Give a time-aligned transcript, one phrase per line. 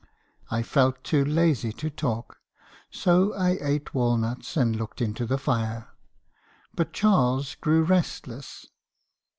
[0.49, 2.39] I felt too lazy to talk,
[2.89, 5.89] so I eat walnuts and looked into the fire.
[6.75, 8.65] But Charles grew restless.